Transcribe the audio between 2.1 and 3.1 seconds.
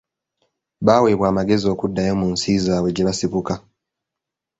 mu nsi zaabwe gye